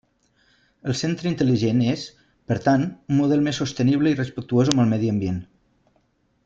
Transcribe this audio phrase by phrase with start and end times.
[0.91, 2.07] El centre intel·ligent és,
[2.51, 5.41] per tant, un model més sostenible i respectuós amb el medi ambient.